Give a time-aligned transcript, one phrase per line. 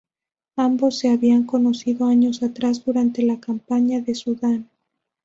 [0.55, 4.67] Ambos se habían conocido años atrás durante la campaña de Sudán.